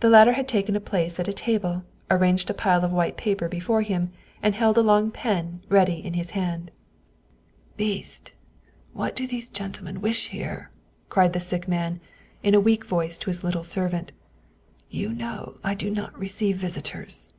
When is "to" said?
13.16-13.30